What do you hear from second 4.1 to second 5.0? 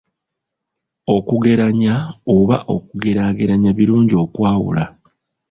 okwawula.